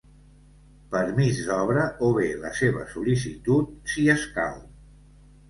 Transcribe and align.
Permís 0.95 1.41
d'obra 1.49 1.83
o 2.07 2.09
bé 2.15 2.25
la 2.47 2.53
seva 2.61 2.87
sol·licitud, 2.95 3.71
si 3.93 4.09
escau. 4.17 4.59